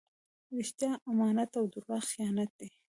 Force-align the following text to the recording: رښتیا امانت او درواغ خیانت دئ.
رښتیا 0.57 0.91
امانت 1.09 1.51
او 1.59 1.65
درواغ 1.73 2.03
خیانت 2.13 2.49
دئ. 2.59 2.69